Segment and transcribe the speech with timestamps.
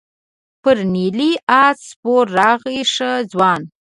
[0.61, 1.31] پر نیلي
[1.63, 3.67] آس سپره راغلې ښه ځوانه.